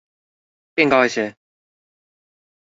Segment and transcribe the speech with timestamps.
[0.73, 1.35] 變高一些